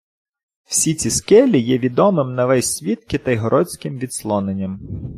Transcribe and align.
Всі 0.65 0.93
ці 0.95 1.09
скелі 1.09 1.61
є 1.61 1.77
відомим 1.77 2.35
на 2.35 2.45
весь 2.45 2.75
світ 2.77 3.05
Китайгородським 3.05 3.97
відслоненням. 3.99 4.79